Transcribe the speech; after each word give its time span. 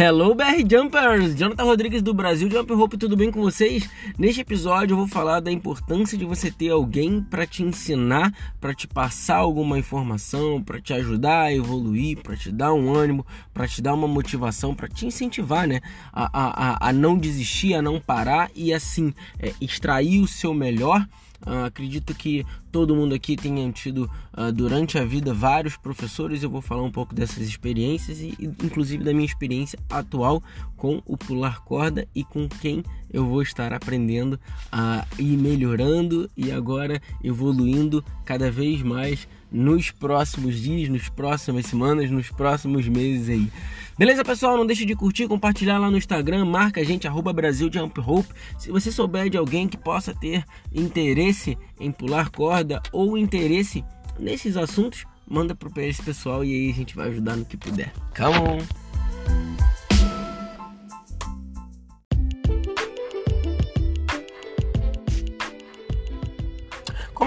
Hello 0.00 0.32
BR 0.32 0.62
Jumpers! 0.70 1.34
Jonathan 1.34 1.64
Rodrigues 1.64 2.02
do 2.02 2.14
Brasil 2.14 2.48
Jump 2.48 2.72
Hope, 2.72 2.96
tudo 2.96 3.16
bem 3.16 3.32
com 3.32 3.40
vocês? 3.40 3.90
Neste 4.16 4.42
episódio 4.42 4.92
eu 4.92 4.96
vou 4.96 5.08
falar 5.08 5.40
da 5.40 5.50
importância 5.50 6.16
de 6.16 6.24
você 6.24 6.52
ter 6.52 6.68
alguém 6.68 7.20
para 7.20 7.44
te 7.44 7.64
ensinar, 7.64 8.32
para 8.60 8.72
te 8.72 8.86
passar 8.86 9.38
alguma 9.38 9.76
informação, 9.76 10.62
para 10.62 10.80
te 10.80 10.92
ajudar 10.92 11.46
a 11.46 11.52
evoluir, 11.52 12.22
para 12.22 12.36
te 12.36 12.52
dar 12.52 12.72
um 12.74 12.94
ânimo, 12.94 13.26
para 13.52 13.66
te 13.66 13.82
dar 13.82 13.92
uma 13.92 14.06
motivação, 14.06 14.72
para 14.72 14.86
te 14.86 15.04
incentivar, 15.04 15.66
né? 15.66 15.80
A, 16.12 16.30
a, 16.32 16.88
a, 16.90 16.92
não 16.92 17.18
desistir, 17.18 17.74
a 17.74 17.82
não 17.82 18.00
parar 18.00 18.52
e 18.54 18.72
assim 18.72 19.12
é, 19.40 19.52
extrair 19.60 20.20
o 20.20 20.28
seu 20.28 20.54
melhor 20.54 21.04
Uh, 21.46 21.66
acredito 21.66 22.12
que 22.14 22.44
todo 22.78 22.94
mundo 22.94 23.12
aqui 23.12 23.34
tenha 23.34 23.68
tido 23.72 24.08
uh, 24.36 24.52
durante 24.52 24.96
a 24.98 25.04
vida 25.04 25.34
vários 25.34 25.76
professores. 25.76 26.44
Eu 26.44 26.48
vou 26.48 26.62
falar 26.62 26.84
um 26.84 26.92
pouco 26.92 27.12
dessas 27.12 27.38
experiências 27.38 28.20
e, 28.20 28.36
inclusive, 28.38 29.02
da 29.02 29.12
minha 29.12 29.26
experiência 29.26 29.76
atual 29.90 30.40
com 30.76 31.02
o 31.04 31.16
pular 31.16 31.58
corda 31.64 32.06
e 32.14 32.22
com 32.22 32.48
quem 32.48 32.84
eu 33.12 33.26
vou 33.26 33.42
estar 33.42 33.72
aprendendo 33.72 34.38
a 34.70 35.04
ir 35.18 35.36
melhorando 35.36 36.30
e 36.36 36.52
agora 36.52 37.02
evoluindo 37.24 38.04
cada 38.24 38.48
vez 38.48 38.80
mais 38.80 39.26
nos 39.50 39.90
próximos 39.90 40.60
dias, 40.60 40.88
nas 40.88 41.08
próximas 41.08 41.66
semanas, 41.66 42.12
nos 42.12 42.30
próximos 42.30 42.86
meses 42.86 43.28
aí. 43.28 43.50
Beleza, 43.98 44.24
pessoal? 44.24 44.56
Não 44.56 44.64
deixe 44.64 44.84
de 44.84 44.94
curtir, 44.94 45.26
compartilhar 45.26 45.78
lá 45.78 45.90
no 45.90 45.96
Instagram, 45.96 46.44
marca 46.44 46.80
a 46.80 46.84
gente, 46.84 47.08
arroba 47.08 47.32
Brasil 47.32 47.68
Jump 47.72 47.98
Hope. 47.98 48.28
Se 48.56 48.70
você 48.70 48.92
souber 48.92 49.28
de 49.28 49.36
alguém 49.36 49.66
que 49.66 49.76
possa 49.76 50.14
ter 50.14 50.44
interesse 50.72 51.58
em 51.80 51.90
pular 51.90 52.30
corda 52.30 52.82
ou 52.92 53.16
interesse 53.16 53.84
nesses 54.18 54.56
assuntos, 54.56 55.04
manda 55.26 55.54
pro 55.54 55.70
esse 55.80 56.02
pessoal 56.02 56.44
e 56.44 56.52
aí 56.52 56.70
a 56.70 56.74
gente 56.74 56.96
vai 56.96 57.08
ajudar 57.08 57.36
no 57.36 57.44
que 57.44 57.56
puder. 57.56 57.92
Come 58.16 58.38
on! 58.38 58.88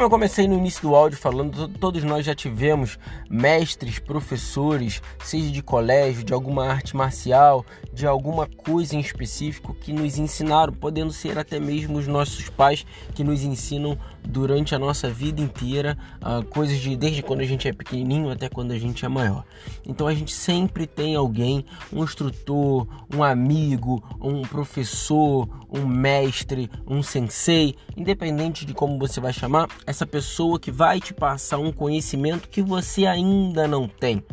Como 0.01 0.05
eu 0.05 0.09
comecei 0.09 0.47
no 0.47 0.57
início 0.57 0.81
do 0.81 0.95
áudio 0.95 1.15
falando, 1.15 1.67
todos 1.67 2.03
nós 2.03 2.25
já 2.25 2.33
tivemos 2.33 2.97
mestres, 3.29 3.99
professores, 3.99 4.99
seja 5.23 5.51
de 5.51 5.61
colégio, 5.61 6.23
de 6.23 6.33
alguma 6.33 6.65
arte 6.65 6.95
marcial, 6.95 7.63
de 7.93 8.07
alguma 8.07 8.47
coisa 8.47 8.95
em 8.95 8.99
específico 8.99 9.75
que 9.75 9.93
nos 9.93 10.17
ensinaram, 10.17 10.73
podendo 10.73 11.13
ser 11.13 11.37
até 11.37 11.59
mesmo 11.59 11.99
os 11.99 12.07
nossos 12.07 12.49
pais 12.49 12.83
que 13.13 13.23
nos 13.23 13.43
ensinam 13.43 13.95
durante 14.27 14.73
a 14.75 14.79
nossa 14.79 15.09
vida 15.09 15.41
inteira, 15.41 15.97
uh, 16.21 16.43
coisas 16.45 16.77
de 16.77 16.95
desde 16.95 17.21
quando 17.21 17.41
a 17.41 17.45
gente 17.45 17.67
é 17.67 17.73
pequenininho 17.73 18.29
até 18.29 18.47
quando 18.49 18.71
a 18.71 18.79
gente 18.79 19.05
é 19.05 19.07
maior. 19.07 19.43
Então 19.85 20.07
a 20.07 20.13
gente 20.13 20.33
sempre 20.33 20.85
tem 20.87 21.15
alguém, 21.15 21.65
um 21.91 22.03
instrutor, 22.03 22.87
um 23.13 23.23
amigo, 23.23 24.03
um 24.21 24.41
professor, 24.41 25.47
um 25.71 25.85
mestre, 25.85 26.69
um 26.87 27.01
sensei, 27.01 27.75
independente 27.95 28.65
de 28.65 28.73
como 28.73 28.99
você 28.99 29.19
vai 29.19 29.33
chamar, 29.33 29.67
essa 29.85 30.05
pessoa 30.05 30.59
que 30.59 30.71
vai 30.71 30.99
te 30.99 31.13
passar 31.13 31.57
um 31.57 31.71
conhecimento 31.71 32.49
que 32.49 32.61
você 32.61 33.05
ainda 33.05 33.67
não 33.67 33.87
tem. 33.87 34.23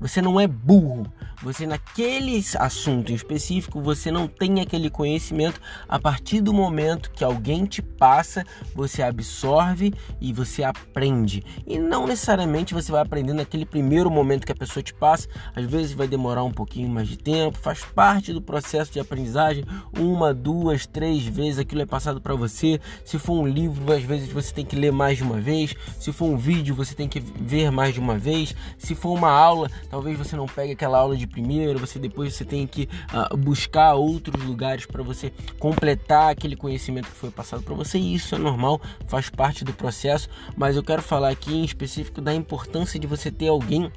Você 0.00 0.22
não 0.22 0.40
é 0.40 0.46
burro, 0.46 1.06
você 1.42 1.66
naquele 1.66 2.44
assunto 2.58 3.10
em 3.10 3.14
específico, 3.14 3.80
você 3.80 4.10
não 4.10 4.26
tem 4.26 4.60
aquele 4.60 4.90
conhecimento. 4.90 5.60
A 5.88 5.98
partir 5.98 6.40
do 6.40 6.52
momento 6.52 7.10
que 7.10 7.24
alguém 7.24 7.64
te 7.64 7.82
passa, 7.82 8.44
você 8.74 9.02
absorve 9.02 9.92
e 10.20 10.32
você 10.32 10.62
aprende. 10.62 11.44
E 11.66 11.78
não 11.78 12.06
necessariamente 12.06 12.74
você 12.74 12.90
vai 12.90 13.02
aprender 13.02 13.32
naquele 13.32 13.64
primeiro 13.64 14.10
momento 14.10 14.46
que 14.46 14.52
a 14.52 14.56
pessoa 14.56 14.82
te 14.82 14.94
passa. 14.94 15.28
Às 15.54 15.64
vezes 15.64 15.92
vai 15.92 16.06
demorar 16.06 16.44
um 16.44 16.52
pouquinho 16.52 16.88
mais 16.88 17.08
de 17.08 17.16
tempo, 17.16 17.58
faz 17.58 17.84
parte 17.84 18.32
do 18.32 18.42
processo 18.42 18.92
de 18.92 19.00
aprendizagem. 19.00 19.64
Uma, 19.96 20.34
duas, 20.34 20.86
três 20.86 21.24
vezes 21.24 21.58
aquilo 21.58 21.82
é 21.82 21.86
passado 21.86 22.20
para 22.20 22.34
você. 22.34 22.80
Se 23.04 23.18
for 23.18 23.34
um 23.34 23.46
livro, 23.46 23.92
às 23.92 24.02
vezes 24.02 24.28
você 24.28 24.52
tem 24.52 24.64
que 24.64 24.76
ler 24.76 24.92
mais 24.92 25.18
de 25.18 25.24
uma 25.24 25.40
vez. 25.40 25.74
Se 25.98 26.12
for 26.12 26.26
um 26.26 26.36
vídeo, 26.36 26.74
você 26.74 26.94
tem 26.94 27.08
que 27.08 27.20
ver 27.20 27.70
mais 27.70 27.94
de 27.94 28.00
uma 28.00 28.18
vez. 28.18 28.54
Se 28.76 28.94
for 28.94 29.12
uma 29.16 29.30
aula, 29.30 29.70
talvez 29.88 30.18
você 30.18 30.36
não 30.36 30.46
pegue 30.46 30.72
aquela 30.72 30.98
aula 30.98 31.16
de 31.16 31.26
primeiro, 31.26 31.78
você 31.78 31.98
depois 31.98 32.34
você 32.34 32.44
tem 32.44 32.66
que 32.66 32.88
uh, 33.12 33.36
buscar 33.36 33.94
outros 33.94 34.42
lugares 34.44 34.86
para 34.86 35.02
você 35.02 35.32
completar 35.58 36.30
aquele 36.30 36.56
conhecimento 36.56 37.06
que 37.06 37.16
foi 37.16 37.30
passado 37.30 37.62
para 37.62 37.74
você. 37.74 37.98
E 37.98 38.14
isso 38.14 38.34
é 38.34 38.38
normal, 38.38 38.80
faz 39.06 39.30
parte 39.30 39.64
do 39.64 39.72
processo. 39.72 40.28
Mas 40.56 40.76
eu 40.76 40.82
quero 40.82 41.02
falar 41.02 41.30
aqui 41.30 41.54
em 41.54 41.64
específico 41.64 42.20
da 42.20 42.34
importância 42.34 42.98
de 42.98 43.06
você 43.06 43.30
ter 43.30 43.48
alguém 43.48 43.90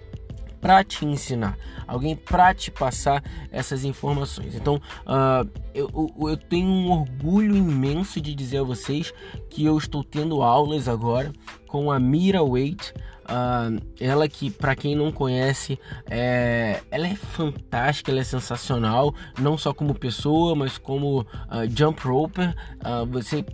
para 0.62 0.84
te 0.84 1.06
ensinar, 1.06 1.58
alguém 1.88 2.16
para 2.16 2.54
te 2.54 2.70
passar 2.70 3.24
essas 3.52 3.84
informações. 3.84 4.56
Então, 4.56 4.76
uh, 4.76 5.50
eu, 5.74 6.14
eu, 6.20 6.38
tenho 6.38 6.68
um 6.68 6.92
orgulho 6.92 7.56
imenso 7.56 8.22
de 8.22 8.36
dizer 8.36 8.60
a 8.60 8.64
vocês 8.64 9.12
que 9.50 9.66
eu 9.66 9.78
estou 9.78 10.04
tendo 10.04 10.44
aulas 10.44 10.88
agora 10.88 11.34
com 11.68 11.92
a 11.92 12.00
Mira 12.00 12.44
Wait. 12.44 12.94
Uh, 13.22 13.82
ela 13.98 14.28
que, 14.28 14.52
para 14.52 14.76
quem 14.76 14.94
não 14.94 15.10
conhece, 15.10 15.80
é, 16.10 16.82
ela 16.92 17.08
é 17.08 17.16
fantástica, 17.16 18.12
ela 18.12 18.20
é 18.20 18.26
sensacional, 18.26 19.16
não 19.40 19.58
só 19.58 19.74
como 19.74 19.94
pessoa, 19.94 20.54
mas 20.54 20.78
como 20.78 21.22
uh, 21.22 21.26
jump 21.74 22.02
roper. 22.02 22.54
Uh, 22.80 23.06
você 23.06 23.46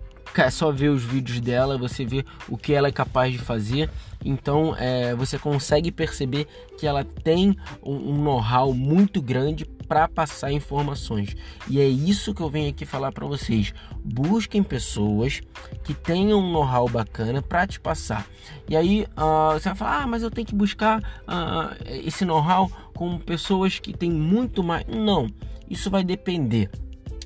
é 0.42 0.50
só 0.50 0.72
ver 0.72 0.90
os 0.90 1.04
vídeos 1.04 1.40
dela, 1.40 1.78
você 1.78 2.06
vê 2.06 2.26
o 2.48 2.58
que 2.58 2.74
ela 2.74 2.88
é 2.88 2.92
capaz 2.92 3.32
de 3.32 3.40
fazer. 3.40 3.90
Então 4.24 4.76
é, 4.78 5.16
você 5.16 5.38
consegue 5.38 5.92
perceber 5.92 6.48
que 6.78 6.86
ela 6.86 7.04
tem 7.04 7.58
um, 7.84 8.12
um 8.12 8.24
know-how 8.24 8.74
muito 8.74 9.22
grande 9.22 9.66
para 9.88 10.08
passar 10.08 10.52
informações. 10.52 11.36
E 11.70 11.80
é 11.80 11.88
isso 11.88 12.34
que 12.34 12.42
eu 12.42 12.50
venho 12.50 12.70
aqui 12.70 12.86
falar 12.86 13.12
para 13.12 13.26
vocês. 13.26 13.74
Busquem 14.04 14.62
pessoas 14.62 15.42
que 15.84 15.94
tenham 15.94 16.40
um 16.40 16.52
know-how 16.52 16.88
bacana 16.90 17.42
para 17.42 17.66
te 17.66 17.80
passar. 17.80 18.28
E 18.70 18.76
aí 18.76 19.06
uh, 19.18 19.54
você 19.54 19.70
vai 19.70 19.76
falar, 19.76 20.04
ah, 20.04 20.08
mas 20.08 20.24
eu 20.24 20.32
tenho 20.32 20.46
que 20.46 20.56
buscar 20.56 21.00
uh, 21.00 21.76
esse 21.88 22.26
know-how 22.26 22.70
com 22.94 23.18
pessoas 23.18 23.80
que 23.80 23.94
têm 23.94 24.12
muito 24.12 24.62
mais. 24.62 24.86
Não, 24.88 25.28
isso 25.70 25.90
vai 25.90 26.04
depender. 26.04 26.70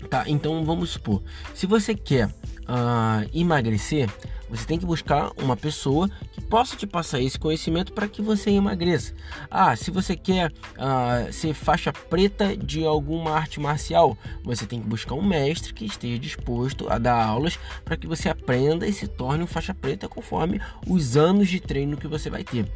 Tá, 0.09 0.25
então 0.27 0.63
vamos 0.65 0.91
supor, 0.91 1.21
se 1.53 1.65
você 1.65 1.95
quer 1.95 2.27
uh, 2.27 3.29
emagrecer, 3.33 4.09
você 4.49 4.65
tem 4.65 4.77
que 4.77 4.85
buscar 4.85 5.31
uma 5.37 5.55
pessoa 5.55 6.09
que 6.33 6.41
possa 6.41 6.75
te 6.75 6.85
passar 6.85 7.21
esse 7.21 7.39
conhecimento 7.39 7.93
para 7.93 8.07
que 8.07 8.21
você 8.21 8.51
emagreça. 8.51 9.13
Ah, 9.49 9.73
se 9.77 9.89
você 9.89 10.13
quer 10.13 10.51
uh, 10.51 11.31
ser 11.31 11.53
faixa 11.53 11.93
preta 11.93 12.57
de 12.57 12.83
alguma 12.83 13.31
arte 13.31 13.61
marcial, 13.61 14.17
você 14.43 14.65
tem 14.65 14.81
que 14.81 14.87
buscar 14.87 15.15
um 15.15 15.25
mestre 15.25 15.73
que 15.73 15.85
esteja 15.85 16.19
disposto 16.19 16.91
a 16.91 16.97
dar 16.97 17.23
aulas 17.23 17.57
para 17.85 17.95
que 17.95 18.05
você 18.05 18.27
aprenda 18.27 18.85
e 18.85 18.91
se 18.91 19.07
torne 19.07 19.43
um 19.43 19.47
faixa 19.47 19.73
preta 19.73 20.09
conforme 20.09 20.59
os 20.85 21.15
anos 21.15 21.47
de 21.47 21.61
treino 21.61 21.95
que 21.95 22.07
você 22.07 22.29
vai 22.29 22.43
ter. 22.43 22.69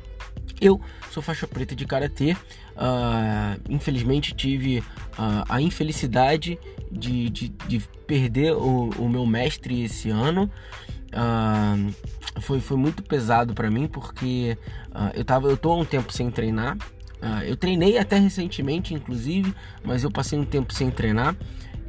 Eu 0.59 0.79
sou 1.12 1.22
faixa 1.22 1.47
preta 1.47 1.75
de 1.75 1.85
karatê. 1.85 2.34
Uh, 2.75 3.59
infelizmente 3.69 4.34
tive 4.34 4.79
uh, 4.79 5.46
a 5.47 5.62
infelicidade 5.62 6.59
de, 6.91 7.29
de, 7.29 7.50
de 7.50 7.79
perder 8.06 8.53
o, 8.53 8.90
o, 8.97 9.09
meu 9.09 9.25
mestre 9.25 9.84
esse 9.84 10.09
ano. 10.09 10.50
Uh, 11.13 11.94
foi, 12.41 12.59
foi 12.59 12.78
muito 12.78 13.01
pesado 13.03 13.53
para 13.53 13.72
mim 13.72 13.88
porque 13.88 14.57
eu 15.13 15.23
tava 15.23 15.47
eu 15.47 15.56
tô 15.56 15.72
há 15.72 15.78
um 15.78 15.85
tempo 15.85 16.12
sem 16.12 16.29
treinar. 16.29 16.78
eu 17.47 17.56
treinei 17.56 17.97
até 17.97 18.17
recentemente, 18.17 18.94
inclusive, 18.94 19.53
mas 19.84 20.03
eu 20.03 20.12
passei 20.12 20.38
um 20.38 20.44
tempo 20.46 20.73
sem 20.73 20.91
treinar 20.91 21.35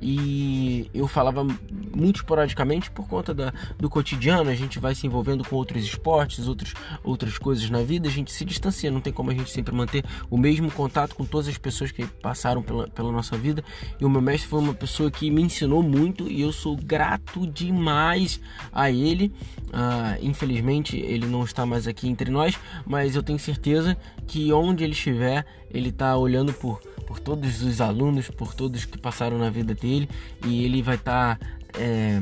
e 0.01 0.91
eu 0.93 1.09
falava 1.09 1.47
muito 1.95 2.17
esporadicamente 2.17 2.91
por 2.91 3.09
conta 3.09 3.33
da, 3.33 3.53
do 3.79 3.89
cotidiano, 3.89 4.51
a 4.51 4.55
gente 4.55 4.79
vai 4.79 4.95
se 4.95 5.07
envolvendo 5.07 5.45
com 5.45 5.57
outros 5.57 5.83
esportes, 5.85 6.47
outros, 6.47 6.75
outras 7.03 7.39
coisas 7.39 7.69
na 7.71 7.83
vida, 7.83 8.09
a 8.09 8.11
gente 8.11 8.33
se 8.33 8.45
distancia, 8.45 8.91
não 8.91 9.01
tem 9.01 9.13
como 9.13 9.31
a 9.31 9.35
gente 9.35 9.51
sempre 9.51 9.75
manter 9.75 10.05
o 10.31 10.37
mesmo 10.37 10.71
contato 10.71 11.15
com 11.15 11.25
todas 11.25 11.49
as 11.49 11.59
pessoas 11.59 11.91
que 11.91 12.07
passaram 12.07 12.63
pela, 12.63 12.89
pela 12.89 13.11
nossa 13.11 13.37
vida. 13.37 13.65
E 14.01 14.05
o 14.05 14.11
meu 14.11 14.21
mestre 14.21 14.49
foi 14.49 14.61
uma 14.61 14.75
pessoa 14.75 15.11
que 15.11 15.31
me 15.31 15.43
ensinou 15.43 15.83
muito 15.83 16.29
e 16.31 16.43
eu 16.43 16.53
sou 16.53 16.77
grato 16.77 17.47
demais 17.47 18.41
a 18.73 18.91
ele. 18.91 19.33
Uh, 19.67 20.23
infelizmente 20.23 20.97
ele 20.97 21.27
não 21.27 21.43
está 21.43 21.67
mais 21.67 21.87
aqui 21.87 22.09
entre 22.09 22.31
nós, 22.31 22.59
mas 22.87 23.17
eu 23.17 23.23
tenho 23.23 23.39
certeza 23.39 23.97
que 24.27 24.53
onde 24.53 24.85
ele 24.85 24.93
estiver, 24.93 25.45
ele 25.71 25.89
está 25.89 26.17
olhando 26.17 26.53
por 26.53 26.81
por 27.07 27.21
todos 27.21 27.63
os 27.63 27.81
alunos, 27.81 28.29
por 28.29 28.55
todos 28.55 28.85
que 28.85 28.99
passaram 28.99 29.39
na 29.39 29.49
vida 29.49 29.75
dele 29.75 30.09
e 30.45 30.65
ele 30.65 30.83
vai 30.83 30.97
estar 30.97 31.39
tá, 31.39 31.47
é, 31.79 32.21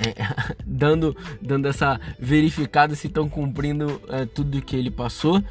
é, 0.00 0.14
dando, 0.64 1.16
dando 1.40 1.66
essa 1.66 2.00
verificada 2.18 2.94
se 2.94 3.06
estão 3.06 3.28
cumprindo 3.28 4.00
é, 4.08 4.26
tudo 4.26 4.62
que 4.62 4.76
ele 4.76 4.90
passou. 4.90 5.42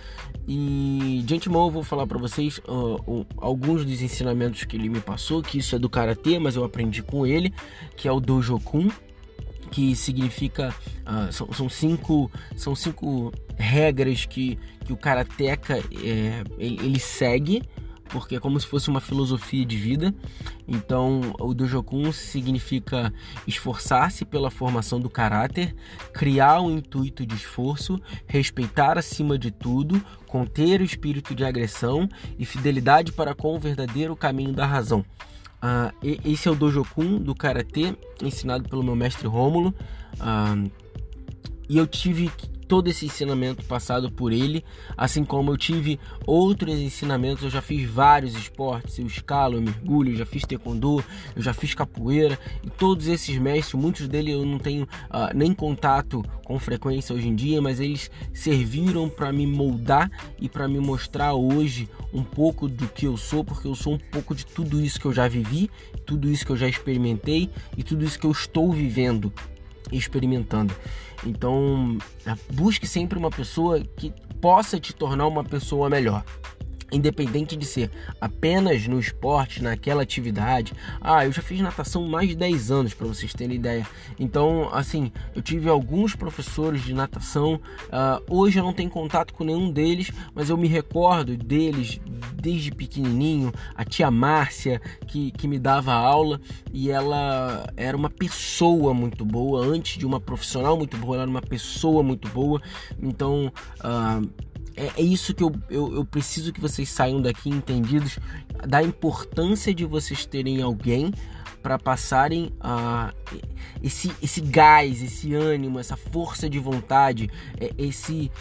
E 0.47 1.23
de 1.25 1.33
antemão 1.33 1.65
eu 1.65 1.71
vou 1.71 1.83
falar 1.83 2.05
para 2.05 2.19
vocês 2.19 2.59
uh, 2.67 3.01
uh, 3.07 3.25
alguns 3.37 3.83
dos 3.83 3.99
ensinamentos 4.03 4.63
que 4.63 4.77
ele 4.77 4.89
me 4.89 4.99
passou, 4.99 5.41
que 5.41 5.57
isso 5.57 5.75
é 5.75 5.79
do 5.79 5.89
karatê, 5.89 6.37
mas 6.37 6.55
eu 6.55 6.63
aprendi 6.63 7.01
com 7.01 7.25
ele, 7.25 7.51
que 7.97 8.07
é 8.07 8.11
o 8.11 8.19
Dojo 8.19 8.59
Kun, 8.59 8.89
que 9.71 9.95
significa 9.95 10.73
uh, 11.01 11.33
são, 11.33 11.51
são, 11.51 11.67
cinco 11.67 12.31
são 12.55 12.75
cinco 12.75 13.33
regras 13.57 14.25
que, 14.25 14.59
que 14.85 14.93
o 14.93 14.97
karateca 14.97 15.77
é, 15.77 16.43
ele, 16.59 16.79
ele 16.83 16.99
segue 16.99 17.63
porque 18.09 18.35
é 18.35 18.39
como 18.39 18.59
se 18.59 18.67
fosse 18.67 18.89
uma 18.89 19.01
filosofia 19.01 19.65
de 19.65 19.75
vida. 19.77 20.13
Então, 20.67 21.21
o 21.39 21.53
Dojokun 21.53 22.11
significa 22.11 23.13
esforçar-se 23.47 24.25
pela 24.25 24.49
formação 24.49 24.99
do 24.99 25.09
caráter, 25.09 25.75
criar 26.13 26.61
um 26.61 26.71
intuito 26.71 27.25
de 27.25 27.35
esforço, 27.35 27.99
respeitar 28.27 28.97
acima 28.97 29.37
de 29.37 29.51
tudo, 29.51 30.01
conter 30.27 30.81
o 30.81 30.83
espírito 30.83 31.33
de 31.35 31.43
agressão 31.43 32.09
e 32.37 32.45
fidelidade 32.45 33.11
para 33.11 33.33
com 33.33 33.55
o 33.55 33.59
verdadeiro 33.59 34.15
caminho 34.15 34.53
da 34.53 34.65
razão. 34.65 35.05
Uh, 35.65 36.19
esse 36.23 36.47
é 36.47 36.51
o 36.51 36.55
Dojokun 36.55 37.17
do 37.17 37.33
Karatê, 37.33 37.95
ensinado 38.21 38.69
pelo 38.69 38.83
meu 38.83 38.95
mestre 38.95 39.27
Rômulo. 39.27 39.73
Uh, 40.15 40.69
e 41.67 41.77
eu 41.77 41.87
tive 41.87 42.31
todo 42.67 42.87
esse 42.87 43.05
ensinamento 43.05 43.63
passado 43.65 44.11
por 44.11 44.31
ele, 44.31 44.63
assim 44.97 45.23
como 45.23 45.51
eu 45.51 45.57
tive 45.57 45.99
outros 46.25 46.75
ensinamentos, 46.75 47.43
eu 47.43 47.49
já 47.49 47.61
fiz 47.61 47.89
vários 47.89 48.35
esportes, 48.35 48.99
eu 48.99 49.05
escalo, 49.05 49.55
eu 49.55 49.61
mergulho, 49.61 50.13
eu 50.13 50.17
já 50.17 50.25
fiz 50.25 50.43
taekwondo, 50.43 51.03
eu 51.35 51.41
já 51.41 51.53
fiz 51.53 51.73
capoeira, 51.73 52.37
e 52.63 52.69
todos 52.69 53.07
esses 53.07 53.37
mestres, 53.37 53.79
muitos 53.79 54.07
deles 54.07 54.33
eu 54.33 54.45
não 54.45 54.57
tenho 54.57 54.83
uh, 54.83 55.35
nem 55.35 55.53
contato 55.53 56.23
com 56.43 56.59
frequência 56.59 57.15
hoje 57.15 57.27
em 57.27 57.35
dia, 57.35 57.61
mas 57.61 57.79
eles 57.79 58.09
serviram 58.33 59.09
para 59.09 59.31
me 59.31 59.47
moldar 59.47 60.09
e 60.39 60.47
para 60.49 60.67
me 60.67 60.79
mostrar 60.79 61.33
hoje 61.33 61.89
um 62.13 62.23
pouco 62.23 62.67
do 62.67 62.87
que 62.87 63.05
eu 63.05 63.17
sou, 63.17 63.43
porque 63.43 63.67
eu 63.67 63.75
sou 63.75 63.93
um 63.93 63.99
pouco 63.99 64.33
de 64.33 64.45
tudo 64.45 64.79
isso 64.81 64.99
que 64.99 65.05
eu 65.05 65.13
já 65.13 65.27
vivi, 65.27 65.69
tudo 66.05 66.29
isso 66.29 66.45
que 66.45 66.51
eu 66.51 66.57
já 66.57 66.67
experimentei 66.67 67.49
e 67.77 67.83
tudo 67.83 68.05
isso 68.05 68.19
que 68.19 68.25
eu 68.25 68.31
estou 68.31 68.71
vivendo 68.71 69.33
experimentando. 69.91 70.73
Então, 71.25 71.97
busque 72.53 72.87
sempre 72.87 73.17
uma 73.17 73.29
pessoa 73.29 73.79
que 73.81 74.13
possa 74.39 74.79
te 74.79 74.93
tornar 74.93 75.27
uma 75.27 75.43
pessoa 75.43 75.89
melhor 75.89 76.23
independente 76.95 77.55
de 77.55 77.65
ser 77.65 77.91
apenas 78.19 78.87
no 78.87 78.99
esporte, 78.99 79.61
naquela 79.61 80.03
atividade. 80.03 80.73
Ah, 81.01 81.25
eu 81.25 81.31
já 81.31 81.41
fiz 81.41 81.59
natação 81.59 82.07
mais 82.07 82.29
de 82.29 82.35
10 82.35 82.71
anos, 82.71 82.93
para 82.93 83.07
vocês 83.07 83.33
terem 83.33 83.55
ideia. 83.55 83.85
Então, 84.19 84.69
assim, 84.73 85.11
eu 85.35 85.41
tive 85.41 85.69
alguns 85.69 86.15
professores 86.15 86.83
de 86.83 86.93
natação. 86.93 87.55
Uh, 87.55 88.23
hoje 88.29 88.59
eu 88.59 88.63
não 88.63 88.73
tenho 88.73 88.89
contato 88.89 89.33
com 89.33 89.43
nenhum 89.43 89.71
deles, 89.71 90.11
mas 90.33 90.49
eu 90.49 90.57
me 90.57 90.67
recordo 90.67 91.35
deles 91.37 91.99
desde 92.41 92.71
pequenininho. 92.71 93.53
A 93.75 93.83
tia 93.83 94.09
Márcia, 94.09 94.81
que, 95.07 95.31
que 95.31 95.47
me 95.47 95.59
dava 95.59 95.93
aula, 95.93 96.39
e 96.71 96.89
ela 96.89 97.67
era 97.75 97.95
uma 97.95 98.09
pessoa 98.09 98.93
muito 98.93 99.25
boa. 99.25 99.65
Antes 99.65 99.97
de 99.97 100.05
uma 100.05 100.19
profissional 100.19 100.77
muito 100.77 100.97
boa, 100.97 101.15
ela 101.15 101.23
era 101.23 101.31
uma 101.31 101.41
pessoa 101.41 102.03
muito 102.03 102.27
boa. 102.29 102.61
Então, 103.01 103.51
uh, 103.79 104.44
é, 104.75 104.91
é 104.97 105.01
isso 105.01 105.33
que 105.33 105.43
eu, 105.43 105.53
eu, 105.69 105.95
eu 105.95 106.05
preciso 106.05 106.51
que 106.51 106.59
vocês 106.59 106.89
saiam 106.89 107.21
daqui 107.21 107.49
entendidos 107.49 108.19
da 108.67 108.81
importância 108.83 109.73
de 109.73 109.85
vocês 109.85 110.25
terem 110.25 110.61
alguém 110.61 111.11
para 111.61 111.79
passarem 111.79 112.53
uh, 112.61 113.11
esse, 113.81 114.11
esse 114.21 114.39
gás, 114.39 115.01
esse 115.01 115.33
ânimo, 115.33 115.79
essa 115.79 115.97
força 115.97 116.47
de 116.47 116.59
vontade, 116.59 117.27
é, 117.59 117.73
esse, 117.75 118.31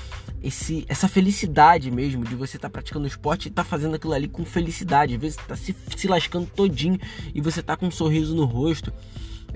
esse, 0.43 0.85
essa 0.89 1.09
felicidade 1.09 1.91
mesmo 1.91 2.23
de 2.23 2.35
você 2.35 2.59
estar 2.59 2.69
tá 2.69 2.73
praticando 2.73 3.07
esporte 3.07 3.47
e 3.47 3.49
estar 3.49 3.65
tá 3.65 3.69
fazendo 3.69 3.95
aquilo 3.95 4.13
ali 4.13 4.29
com 4.29 4.45
felicidade. 4.45 5.15
Às 5.15 5.21
vezes 5.21 5.39
está 5.39 5.57
se, 5.57 5.75
se 5.97 6.07
lascando 6.07 6.47
todinho 6.55 6.99
e 7.35 7.41
você 7.41 7.61
está 7.61 7.79
com 7.79 7.87
um 7.87 7.91
sorriso 7.91 8.35
no 8.35 8.45
rosto 8.45 8.93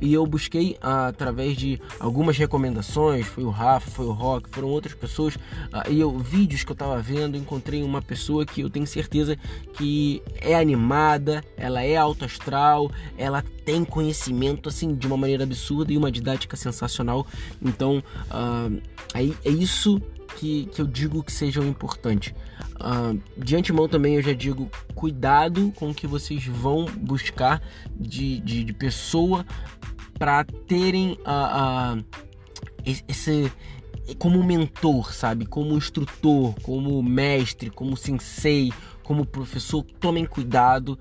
e 0.00 0.12
eu 0.12 0.26
busquei 0.26 0.76
através 0.80 1.56
de 1.56 1.80
algumas 1.98 2.36
recomendações, 2.36 3.26
foi 3.26 3.44
o 3.44 3.50
Rafa, 3.50 3.90
foi 3.90 4.06
o 4.06 4.12
Rock, 4.12 4.48
foram 4.50 4.68
outras 4.68 4.94
pessoas, 4.94 5.36
uh, 5.36 5.90
e 5.90 6.00
eu 6.00 6.18
vídeos 6.18 6.64
que 6.64 6.70
eu 6.70 6.74
estava 6.74 7.00
vendo, 7.00 7.36
encontrei 7.36 7.82
uma 7.82 8.02
pessoa 8.02 8.44
que 8.44 8.60
eu 8.60 8.70
tenho 8.70 8.86
certeza 8.86 9.36
que 9.74 10.22
é 10.40 10.54
animada, 10.54 11.42
ela 11.56 11.82
é 11.82 11.96
alto 11.96 12.24
astral, 12.24 12.90
ela 13.16 13.42
tem 13.64 13.84
conhecimento 13.84 14.68
assim 14.68 14.94
de 14.94 15.06
uma 15.06 15.16
maneira 15.16 15.44
absurda 15.44 15.92
e 15.92 15.96
uma 15.96 16.10
didática 16.10 16.56
sensacional. 16.56 17.26
Então, 17.60 18.02
uh, 18.30 18.80
é, 19.14 19.48
é 19.48 19.50
isso 19.50 20.00
que, 20.36 20.66
que 20.66 20.80
eu 20.80 20.86
digo 20.86 21.22
que 21.22 21.32
seja 21.32 21.60
importante. 21.64 22.34
Uh, 22.76 23.20
de 23.36 23.56
antemão 23.56 23.88
também 23.88 24.14
eu 24.14 24.22
já 24.22 24.32
digo 24.32 24.70
cuidado 24.94 25.72
com 25.74 25.90
o 25.90 25.94
que 25.94 26.06
vocês 26.06 26.44
vão 26.46 26.84
buscar 26.84 27.60
de, 27.90 28.40
de, 28.40 28.64
de 28.64 28.72
pessoa 28.72 29.44
para 30.18 30.44
terem 30.44 31.18
uh, 31.26 31.98
uh, 31.98 32.04
esse 33.08 33.50
como 34.18 34.42
mentor, 34.42 35.12
sabe? 35.12 35.44
Como 35.44 35.76
instrutor, 35.76 36.54
como 36.62 37.02
mestre, 37.02 37.68
como 37.68 37.96
sensei, 37.96 38.72
como 39.02 39.26
professor, 39.26 39.84
tomem 40.00 40.24
cuidado, 40.24 40.98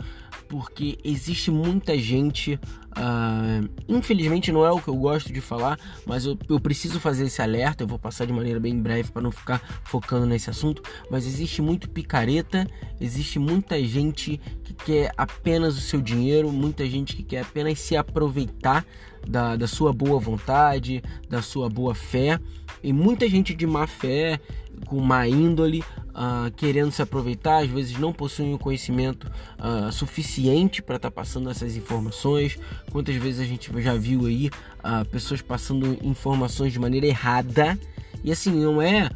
porque 0.48 0.98
existe 1.04 1.52
muita 1.52 1.98
gente. 1.98 2.60
Uh, 2.98 3.70
infelizmente 3.88 4.52
não 4.52 4.66
é 4.66 4.72
o 4.72 4.82
que 4.82 4.88
eu 4.88 4.96
gosto 4.96 5.32
de 5.32 5.40
falar, 5.40 5.80
mas 6.04 6.26
eu, 6.26 6.36
eu 6.50 6.60
preciso 6.60 7.00
fazer 7.00 7.26
esse 7.26 7.42
alerta. 7.42 7.84
Eu 7.84 7.88
vou 7.88 8.00
passar 8.00 8.26
de 8.26 8.34
maneira 8.34 8.60
bem 8.60 8.80
breve 8.80 9.12
para 9.12 9.22
não 9.22 9.32
ficar 9.32 9.62
focando 9.84 10.26
nesse 10.26 10.50
assunto. 10.50 10.82
Mas 11.10 11.26
existe 11.26 11.62
muito 11.62 11.90
picareta, 11.90 12.68
existe 13.00 13.38
muita 13.40 13.84
gente 13.84 14.40
que 14.64 14.74
quer 14.74 15.12
apenas 15.18 15.78
o 15.78 15.82
seu 15.82 16.02
dinheiro, 16.02 16.52
muita 16.52 16.86
gente 16.86 17.16
que 17.16 17.24
quer 17.24 17.42
apenas 17.42 17.80
se 17.80 17.96
aproveitar 17.96 18.86
da, 19.28 19.56
da 19.56 19.68
sua 19.68 19.92
boa 19.92 20.20
vontade, 20.20 21.04
da 21.30 21.42
sua 21.42 21.70
boa 21.70 21.94
fé, 21.94 22.40
e 22.84 22.94
muita 22.94 23.28
gente 23.28 23.54
de 23.54 23.68
má 23.68 23.86
fé, 23.86 24.40
com 24.86 25.00
má 25.02 25.28
índole, 25.28 25.84
uh, 26.10 26.52
querendo 26.56 26.92
se 26.92 27.02
aproveitar, 27.02 27.64
às 27.64 27.70
vezes 27.70 27.98
não 27.98 28.14
possuem 28.14 28.54
o 28.54 28.58
conhecimento 28.58 29.30
uh, 29.60 29.92
suficiente 29.92 30.82
para 30.82 30.98
estar 30.98 31.10
tá 31.10 31.16
passando 31.16 31.50
essas 31.50 31.76
informações. 31.76 32.58
Quantas 32.92 33.16
vezes 33.16 33.40
a 33.40 33.46
gente 33.46 33.72
já 33.82 33.96
viu 33.96 34.26
aí 34.26 34.48
uh, 34.48 35.06
pessoas 35.10 35.42
passando 35.42 35.98
informações 36.02 36.74
de 36.74 36.80
maneira 36.80 37.08
errada, 37.08 37.78
e 38.24 38.32
assim, 38.32 38.52
não 38.52 38.82
é 38.82 39.10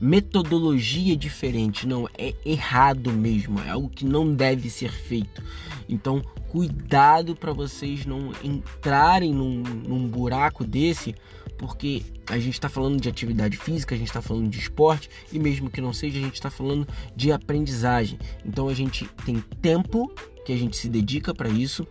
metodologia 0.00 1.16
diferente, 1.16 1.86
não, 1.86 2.08
é 2.18 2.34
errado 2.44 3.12
mesmo, 3.12 3.60
é 3.60 3.70
algo 3.70 3.88
que 3.88 4.04
não 4.04 4.34
deve 4.34 4.68
ser 4.68 4.92
feito. 4.92 5.42
Então, 5.88 6.22
cuidado 6.48 7.34
para 7.34 7.52
vocês 7.52 8.04
não 8.06 8.32
entrarem 8.42 9.32
num, 9.32 9.62
num, 9.62 10.06
buraco 10.06 10.64
desse, 10.64 11.14
porque 11.58 12.02
a 12.28 12.38
gente 12.38 12.54
está 12.54 12.68
falando 12.68 13.00
de 13.00 13.08
atividade 13.08 13.56
física, 13.56 13.94
a 13.94 13.98
gente 13.98 14.08
está 14.08 14.22
falando 14.22 14.48
de 14.48 14.58
esporte 14.58 15.08
e 15.32 15.38
mesmo 15.38 15.70
que 15.70 15.80
não 15.80 15.92
seja, 15.92 16.18
a 16.18 16.22
gente 16.22 16.34
está 16.34 16.50
falando 16.50 16.86
de 17.14 17.32
aprendizagem. 17.32 18.18
Então, 18.44 18.68
a 18.68 18.74
gente 18.74 19.06
tem 19.24 19.40
tempo 19.60 20.12
que 20.44 20.52
a 20.52 20.56
gente 20.56 20.76
se 20.76 20.88
dedica 20.88 21.34
para 21.34 21.48
isso 21.48 21.86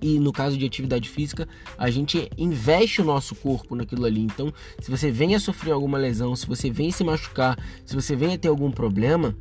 e 0.00 0.18
no 0.18 0.32
caso 0.32 0.56
de 0.56 0.64
atividade 0.64 1.08
física, 1.08 1.48
a 1.76 1.90
gente 1.90 2.30
investe 2.38 3.00
o 3.00 3.04
nosso 3.04 3.34
corpo 3.34 3.74
naquilo 3.74 4.04
ali. 4.04 4.20
Então, 4.20 4.52
se 4.80 4.90
você 4.90 5.10
vem 5.10 5.34
a 5.34 5.40
sofrer 5.40 5.72
alguma 5.72 5.98
lesão, 5.98 6.36
se 6.36 6.46
você 6.46 6.70
vem 6.70 6.90
se 6.90 7.02
machucar, 7.02 7.58
se 7.84 7.94
você 7.94 8.14
vem 8.14 8.34
a 8.34 8.38
ter 8.38 8.48
algum 8.48 8.70
problema, 8.70 9.34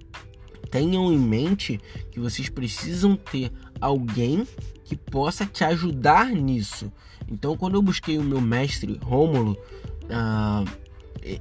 tenham 0.70 1.12
em 1.12 1.18
mente 1.18 1.80
que 2.12 2.20
vocês 2.20 2.50
precisam 2.50 3.16
ter 3.16 3.52
alguém 3.80 4.46
que 4.84 4.96
possa 4.96 5.46
te 5.46 5.64
ajudar 5.64 6.30
nisso. 6.30 6.92
Então, 7.30 7.58
quando 7.58 7.76
eu 7.76 7.82
busquei 7.82 8.18
o 8.18 8.24
meu 8.24 8.40
mestre 8.40 9.00
Rômulo, 9.04 9.58
uh, 10.06 10.70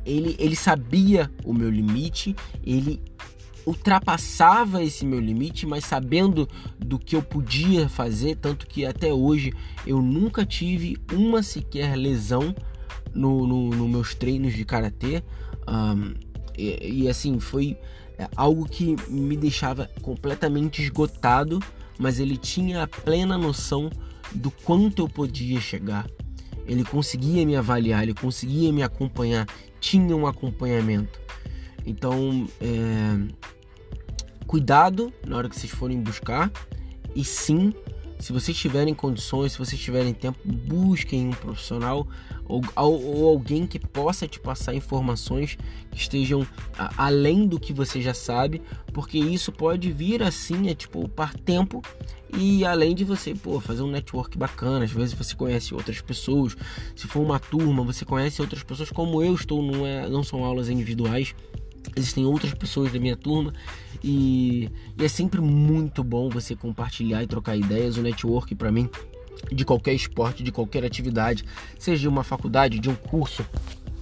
ele, 0.04 0.36
ele 0.38 0.56
sabia 0.56 1.30
o 1.44 1.54
meu 1.54 1.70
limite, 1.70 2.34
ele 2.64 3.00
ultrapassava 3.64 4.82
esse 4.82 5.04
meu 5.04 5.18
limite, 5.18 5.66
mas 5.66 5.84
sabendo 5.84 6.48
do 6.78 6.98
que 6.98 7.16
eu 7.16 7.22
podia 7.22 7.88
fazer, 7.88 8.36
tanto 8.36 8.66
que 8.66 8.86
até 8.86 9.12
hoje 9.12 9.52
eu 9.84 10.00
nunca 10.00 10.46
tive 10.46 10.96
uma 11.12 11.42
sequer 11.42 11.96
lesão 11.96 12.54
no, 13.12 13.46
no, 13.46 13.70
no 13.70 13.88
meus 13.88 14.14
treinos 14.14 14.54
de 14.54 14.64
karatê. 14.64 15.22
Um, 15.68 16.14
e, 16.56 17.08
assim, 17.08 17.38
foi 17.38 17.76
é, 18.18 18.28
algo 18.34 18.66
que 18.68 18.96
me 19.08 19.36
deixava 19.36 19.90
completamente 20.00 20.82
esgotado, 20.82 21.60
mas 21.98 22.18
ele 22.18 22.36
tinha 22.36 22.82
a 22.82 22.86
plena 22.86 23.36
noção 23.36 23.90
do 24.32 24.50
quanto 24.50 25.02
eu 25.02 25.08
podia 25.08 25.60
chegar. 25.60 26.06
Ele 26.66 26.84
conseguia 26.84 27.46
me 27.46 27.56
avaliar, 27.56 28.02
ele 28.02 28.14
conseguia 28.14 28.72
me 28.72 28.82
acompanhar, 28.82 29.46
tinha 29.80 30.16
um 30.16 30.26
acompanhamento. 30.26 31.20
Então, 31.84 32.48
é, 32.60 33.34
cuidado 34.46 35.12
na 35.24 35.36
hora 35.36 35.48
que 35.48 35.54
vocês 35.54 35.70
forem 35.70 36.00
buscar 36.00 36.50
e 37.14 37.24
sim, 37.24 37.72
se 38.18 38.32
vocês 38.32 38.56
tiverem 38.56 38.94
condições, 38.94 39.52
se 39.52 39.58
vocês 39.58 39.80
tiverem 39.80 40.12
tempo, 40.12 40.38
busquem 40.44 41.28
um 41.28 41.32
profissional 41.32 42.06
ou, 42.44 42.62
ou 42.76 43.28
alguém 43.28 43.66
que 43.66 43.78
possa 43.78 44.26
te 44.26 44.40
passar 44.40 44.74
informações 44.74 45.58
que 45.90 45.98
estejam 45.98 46.46
a, 46.78 47.06
além 47.06 47.46
do 47.46 47.60
que 47.60 47.72
você 47.72 48.00
já 48.00 48.14
sabe, 48.14 48.62
porque 48.92 49.18
isso 49.18 49.52
pode 49.52 49.92
vir 49.92 50.22
assim, 50.22 50.68
é 50.68 50.74
tipo 50.74 51.08
par 51.08 51.34
tempo 51.34 51.82
e 52.36 52.64
além 52.64 52.94
de 52.94 53.04
você 53.04 53.34
pô, 53.34 53.60
fazer 53.60 53.82
um 53.82 53.90
network 53.90 54.36
bacana, 54.36 54.84
às 54.84 54.90
vezes 54.90 55.14
você 55.14 55.34
conhece 55.34 55.74
outras 55.74 56.00
pessoas, 56.00 56.56
se 56.94 57.06
for 57.06 57.20
uma 57.20 57.38
turma, 57.38 57.84
você 57.84 58.04
conhece 58.04 58.40
outras 58.40 58.62
pessoas, 58.62 58.90
como 58.90 59.22
eu 59.22 59.34
estou, 59.34 59.62
não, 59.62 59.86
é, 59.86 60.08
não 60.08 60.22
são 60.22 60.44
aulas 60.44 60.68
individuais 60.68 61.34
existem 61.94 62.24
outras 62.24 62.52
pessoas 62.54 62.92
da 62.92 62.98
minha 62.98 63.16
turma 63.16 63.52
e, 64.06 64.70
e, 64.96 65.04
é 65.04 65.08
sempre 65.08 65.40
muito 65.40 66.04
bom 66.04 66.28
você 66.28 66.54
compartilhar 66.54 67.24
e 67.24 67.26
trocar 67.26 67.56
ideias. 67.56 67.96
O 67.96 68.02
network 68.02 68.54
para 68.54 68.70
mim 68.70 68.88
de 69.52 69.64
qualquer 69.64 69.94
esporte, 69.94 70.44
de 70.44 70.52
qualquer 70.52 70.84
atividade, 70.84 71.44
seja 71.78 72.02
de 72.02 72.08
uma 72.08 72.22
faculdade, 72.22 72.78
de 72.78 72.88
um 72.88 72.94
curso, 72.94 73.44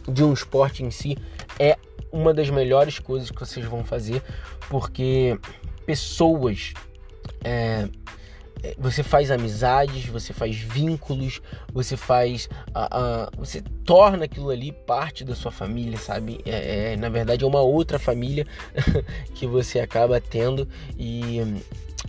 de 0.07 0.23
um 0.23 0.33
esporte 0.33 0.85
em 0.85 0.91
si, 0.91 1.17
é 1.59 1.79
uma 2.13 2.35
das 2.35 2.51
melhores 2.51 2.99
coisas 2.99 3.31
que 3.31 3.41
vocês 3.41 3.65
vão 3.67 3.83
fazer, 3.83 4.23
porque 4.69 5.39
pessoas 5.87 6.75
é, 7.43 7.89
você 8.79 9.03
faz 9.03 9.31
amizades, 9.31 10.07
você 10.07 10.33
faz 10.33 10.57
vínculos, 10.57 11.41
você 11.73 11.97
faz. 11.97 12.49
você 13.37 13.63
torna 13.85 14.25
aquilo 14.25 14.51
ali 14.51 14.73
parte 14.73 15.25
da 15.25 15.35
sua 15.35 15.51
família, 15.51 15.99
sabe? 15.99 16.41
É, 16.45 16.93
é 16.93 16.97
na 16.97 17.09
verdade, 17.09 17.45
é 17.45 17.47
uma 17.47 17.61
outra 17.61 17.99
família 17.99 18.47
que 19.35 19.47
você 19.47 19.81
acaba 19.81 20.21
tendo 20.21 20.69
e 20.99 21.41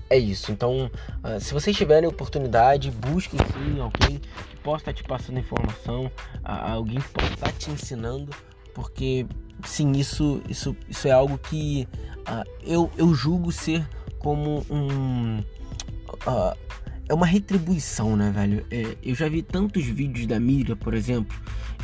é 0.09 0.17
isso. 0.17 0.51
Então, 0.51 0.89
uh, 1.23 1.39
se 1.39 1.53
vocês 1.53 1.75
tiverem 1.75 2.07
oportunidade, 2.07 2.91
busquem 2.91 3.39
sim 3.39 3.79
alguém 3.79 4.19
que 4.49 4.57
possa 4.63 4.83
estar 4.83 4.93
te 4.93 5.03
passando 5.03 5.39
informação, 5.39 6.11
alguém 6.43 6.99
que 6.99 7.09
possa 7.09 7.33
estar 7.33 7.51
te 7.53 7.71
ensinando, 7.71 8.31
porque 8.73 9.25
sim, 9.63 9.91
isso, 9.93 10.41
isso, 10.49 10.75
isso 10.89 11.07
é 11.07 11.11
algo 11.11 11.37
que 11.37 11.87
uh, 12.27 12.49
eu, 12.63 12.91
eu 12.97 13.13
julgo 13.13 13.51
ser 13.51 13.87
como 14.19 14.65
um 14.69 15.43
uh, 16.27 16.57
é 17.07 17.13
uma 17.13 17.25
retribuição, 17.25 18.15
né, 18.15 18.31
velho? 18.31 18.65
É, 18.71 18.97
eu 19.03 19.15
já 19.15 19.29
vi 19.29 19.41
tantos 19.41 19.85
vídeos 19.85 20.25
da 20.25 20.39
Miriam, 20.39 20.75
por 20.75 20.93
exemplo. 20.93 21.37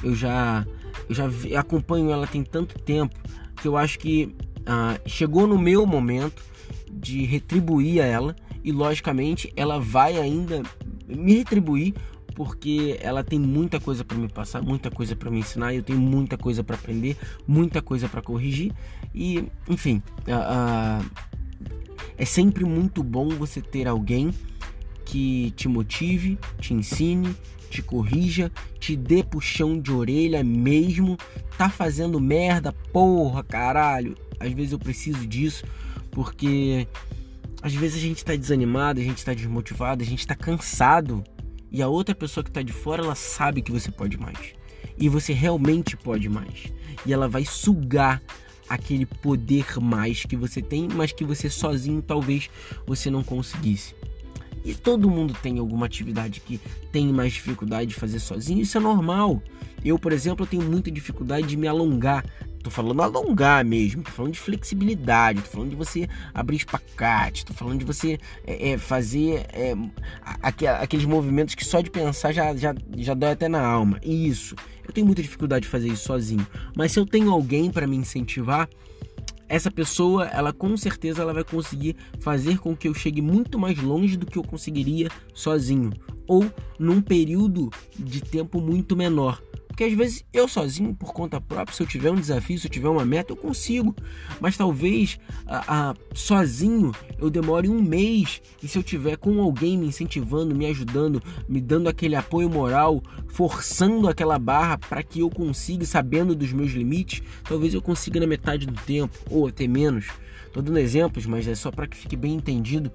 Eu 0.03 0.15
já, 0.15 0.65
eu 1.07 1.15
já 1.15 1.27
vi, 1.27 1.55
acompanho 1.55 2.12
ela 2.12 2.25
tem 2.25 2.43
tanto 2.43 2.79
tempo 2.79 3.15
que 3.62 3.67
eu 3.67 3.77
acho 3.77 4.00
que 4.00 4.36
uh, 4.62 5.00
chegou 5.07 5.45
no 5.45 5.57
meu 5.57 5.86
momento 5.86 6.43
de 6.91 7.24
retribuir 7.25 8.01
a 8.01 8.05
ela 8.05 8.36
e 8.63 8.71
logicamente 8.71 9.51
ela 9.55 9.79
vai 9.79 10.17
ainda 10.17 10.62
me 11.07 11.36
retribuir 11.36 11.93
porque 12.36 12.98
ela 13.01 13.24
tem 13.24 13.39
muita 13.39 13.79
coisa 13.79 14.03
para 14.03 14.17
me 14.17 14.27
passar, 14.27 14.62
muita 14.62 14.89
coisa 14.89 15.15
para 15.15 15.29
me 15.29 15.39
ensinar, 15.39 15.74
eu 15.74 15.83
tenho 15.83 16.00
muita 16.00 16.38
coisa 16.38 16.63
para 16.63 16.75
aprender, 16.75 17.17
muita 17.45 17.81
coisa 17.81 18.07
para 18.07 18.21
corrigir 18.21 18.71
e, 19.13 19.48
enfim, 19.67 20.01
uh, 20.27 21.01
uh, 21.03 21.31
é 22.21 22.25
sempre 22.25 22.63
muito 22.63 23.01
bom 23.01 23.29
você 23.29 23.59
ter 23.59 23.87
alguém 23.87 24.31
que 25.03 25.51
te 25.55 25.67
motive, 25.67 26.37
te 26.59 26.71
ensine, 26.71 27.35
te 27.67 27.81
corrija, 27.81 28.51
te 28.79 28.95
dê 28.95 29.23
puxão 29.23 29.79
de 29.79 29.91
orelha 29.91 30.43
mesmo. 30.43 31.17
Tá 31.57 31.67
fazendo 31.67 32.19
merda, 32.19 32.71
porra, 32.93 33.43
caralho. 33.43 34.15
Às 34.39 34.53
vezes 34.53 34.71
eu 34.71 34.77
preciso 34.77 35.25
disso, 35.25 35.65
porque 36.11 36.87
às 37.59 37.73
vezes 37.73 37.97
a 37.97 38.05
gente 38.05 38.23
tá 38.23 38.35
desanimado, 38.35 38.99
a 38.99 39.03
gente 39.03 39.25
tá 39.25 39.33
desmotivado, 39.33 40.03
a 40.03 40.05
gente 40.05 40.27
tá 40.27 40.35
cansado. 40.35 41.23
E 41.71 41.81
a 41.81 41.87
outra 41.87 42.13
pessoa 42.13 42.43
que 42.43 42.51
tá 42.51 42.61
de 42.61 42.71
fora, 42.71 43.03
ela 43.03 43.15
sabe 43.15 43.63
que 43.63 43.71
você 43.71 43.89
pode 43.89 44.19
mais. 44.19 44.53
E 44.95 45.09
você 45.09 45.33
realmente 45.33 45.97
pode 45.97 46.29
mais. 46.29 46.71
E 47.03 47.11
ela 47.11 47.27
vai 47.27 47.45
sugar 47.45 48.21
aquele 48.73 49.05
poder 49.05 49.79
mais 49.81 50.23
que 50.25 50.35
você 50.35 50.61
tem, 50.61 50.87
mas 50.87 51.11
que 51.11 51.25
você 51.25 51.49
sozinho 51.49 52.01
talvez 52.01 52.49
você 52.87 53.09
não 53.09 53.23
conseguisse. 53.23 53.93
E 54.63 54.73
todo 54.73 55.09
mundo 55.09 55.33
tem 55.41 55.57
alguma 55.57 55.85
atividade 55.85 56.39
que 56.39 56.59
tem 56.91 57.11
mais 57.11 57.33
dificuldade 57.33 57.87
de 57.87 57.95
fazer 57.95 58.19
sozinho, 58.19 58.61
isso 58.61 58.77
é 58.77 58.81
normal. 58.81 59.41
Eu, 59.83 59.97
por 59.97 60.11
exemplo, 60.11 60.45
tenho 60.45 60.63
muita 60.63 60.91
dificuldade 60.91 61.47
de 61.47 61.57
me 61.57 61.67
alongar. 61.67 62.23
Tô 62.61 62.69
falando 62.69 63.01
alongar 63.01 63.65
mesmo, 63.65 64.03
tô 64.03 64.11
falando 64.11 64.33
de 64.33 64.39
flexibilidade, 64.39 65.41
tô 65.41 65.49
falando 65.49 65.71
de 65.71 65.75
você 65.75 66.07
abrir 66.31 66.57
espacate, 66.57 67.43
tô 67.43 67.55
falando 67.55 67.79
de 67.79 67.85
você 67.85 68.19
é, 68.45 68.73
é, 68.73 68.77
fazer 68.77 69.47
é, 69.51 69.73
aqueles 70.79 71.05
movimentos 71.05 71.55
que 71.55 71.65
só 71.65 71.81
de 71.81 71.89
pensar 71.89 72.31
já, 72.31 72.55
já, 72.55 72.75
já 72.97 73.15
dói 73.15 73.31
até 73.31 73.49
na 73.49 73.65
alma. 73.65 73.99
Isso. 74.03 74.55
Eu 74.87 74.93
tenho 74.93 75.07
muita 75.07 75.23
dificuldade 75.23 75.63
de 75.63 75.69
fazer 75.69 75.87
isso 75.87 76.03
sozinho. 76.03 76.45
Mas 76.75 76.91
se 76.91 76.99
eu 76.99 77.05
tenho 77.05 77.31
alguém 77.31 77.71
para 77.71 77.87
me 77.87 77.97
incentivar, 77.97 78.69
essa 79.51 79.70
pessoa, 79.70 80.27
ela 80.27 80.53
com 80.53 80.77
certeza 80.77 81.22
ela 81.22 81.34
vai 81.34 81.43
conseguir 81.43 81.98
fazer 82.22 82.58
com 82.58 82.74
que 82.74 82.88
eu 82.88 82.93
chegue 82.93 83.22
muito 83.22 83.60
mais 83.60 83.77
longe 83.77 84.15
do 84.15 84.25
que 84.25 84.38
eu 84.38 84.43
conseguiria 84.43 85.10
sozinho 85.34 85.91
ou 86.25 86.50
num 86.79 87.01
período 87.01 87.70
de 88.00 88.22
tempo 88.22 88.62
muito 88.62 88.96
menor. 88.96 89.43
Porque 89.81 89.93
às 89.93 89.97
vezes 89.97 90.23
eu 90.31 90.47
sozinho, 90.47 90.93
por 90.93 91.11
conta 91.11 91.41
própria, 91.41 91.75
se 91.75 91.81
eu 91.81 91.88
tiver 91.88 92.11
um 92.11 92.15
desafio, 92.15 92.59
se 92.59 92.67
eu 92.67 92.71
tiver 92.71 92.88
uma 92.88 93.03
meta, 93.03 93.31
eu 93.31 93.35
consigo. 93.35 93.95
Mas 94.39 94.55
talvez 94.55 95.19
a, 95.47 95.89
a, 95.89 95.95
sozinho 96.13 96.91
eu 97.17 97.31
demore 97.31 97.67
um 97.67 97.81
mês. 97.81 98.43
E 98.61 98.67
se 98.67 98.77
eu 98.77 98.83
tiver 98.83 99.17
com 99.17 99.41
alguém 99.41 99.79
me 99.79 99.88
incentivando, 99.88 100.53
me 100.53 100.67
ajudando, 100.67 101.19
me 101.50 101.59
dando 101.59 101.89
aquele 101.89 102.15
apoio 102.15 102.47
moral, 102.47 103.01
forçando 103.29 104.07
aquela 104.07 104.38
barra 104.38 104.77
para 104.77 105.01
que 105.01 105.21
eu 105.21 105.31
consiga, 105.31 105.83
sabendo 105.83 106.35
dos 106.35 106.53
meus 106.53 106.73
limites, 106.73 107.23
talvez 107.43 107.73
eu 107.73 107.81
consiga 107.81 108.19
na 108.19 108.27
metade 108.27 108.67
do 108.67 108.79
tempo, 108.81 109.17
ou 109.31 109.47
até 109.47 109.65
menos. 109.65 110.09
Estou 110.45 110.61
dando 110.61 110.77
exemplos, 110.77 111.25
mas 111.25 111.47
é 111.47 111.55
só 111.55 111.71
para 111.71 111.88
que 111.88 111.97
fique 111.97 112.15
bem 112.15 112.35
entendido 112.35 112.91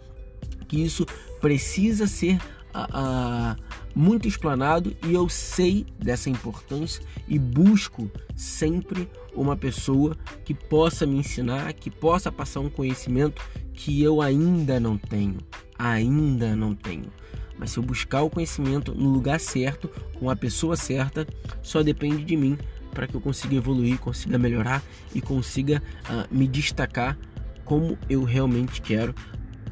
que 0.68 0.80
isso 0.80 1.04
precisa 1.40 2.06
ser 2.06 2.36
uh, 2.76 3.60
muito 3.96 4.28
explanado 4.28 4.94
e 5.02 5.14
eu 5.14 5.26
sei 5.26 5.86
dessa 5.98 6.28
importância 6.28 7.02
e 7.26 7.38
busco 7.38 8.10
sempre 8.36 9.08
uma 9.34 9.56
pessoa 9.56 10.14
que 10.44 10.52
possa 10.52 11.06
me 11.06 11.16
ensinar, 11.16 11.72
que 11.72 11.90
possa 11.90 12.30
passar 12.30 12.60
um 12.60 12.68
conhecimento 12.68 13.42
que 13.72 14.02
eu 14.02 14.20
ainda 14.20 14.78
não 14.78 14.98
tenho, 14.98 15.38
ainda 15.78 16.54
não 16.54 16.74
tenho. 16.74 17.10
Mas 17.58 17.70
se 17.70 17.78
eu 17.78 17.82
buscar 17.82 18.20
o 18.20 18.28
conhecimento 18.28 18.94
no 18.94 19.08
lugar 19.08 19.40
certo, 19.40 19.88
com 20.18 20.28
a 20.28 20.36
pessoa 20.36 20.76
certa, 20.76 21.26
só 21.62 21.82
depende 21.82 22.22
de 22.22 22.36
mim 22.36 22.58
para 22.90 23.06
que 23.06 23.14
eu 23.14 23.20
consiga 23.20 23.54
evoluir, 23.54 23.98
consiga 23.98 24.36
melhorar 24.36 24.82
e 25.14 25.22
consiga 25.22 25.82
uh, 26.10 26.34
me 26.34 26.46
destacar 26.46 27.16
como 27.64 27.96
eu 28.10 28.24
realmente 28.24 28.82
quero, 28.82 29.14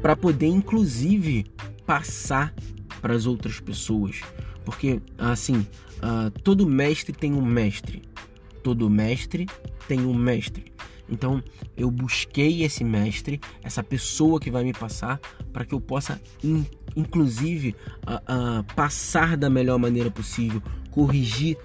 para 0.00 0.16
poder 0.16 0.46
inclusive 0.46 1.44
passar 1.86 2.54
para 3.04 3.14
as 3.14 3.26
outras 3.26 3.60
pessoas. 3.60 4.22
Porque, 4.64 4.98
assim, 5.18 5.58
uh, 5.98 6.30
todo 6.42 6.66
mestre 6.66 7.12
tem 7.12 7.34
um 7.34 7.44
mestre. 7.44 8.00
Todo 8.62 8.88
mestre 8.88 9.46
tem 9.86 10.06
um 10.06 10.14
mestre. 10.14 10.72
Então, 11.06 11.44
eu 11.76 11.90
busquei 11.90 12.62
esse 12.62 12.82
mestre, 12.82 13.38
essa 13.62 13.82
pessoa 13.82 14.40
que 14.40 14.50
vai 14.50 14.64
me 14.64 14.72
passar, 14.72 15.20
para 15.52 15.66
que 15.66 15.74
eu 15.74 15.80
possa, 15.82 16.18
in, 16.42 16.64
inclusive, 16.96 17.76
uh, 18.08 18.60
uh, 18.60 18.64
passar 18.74 19.36
da 19.36 19.50
melhor 19.50 19.78
maneira 19.78 20.10
possível, 20.10 20.62
corrigir 20.90 21.58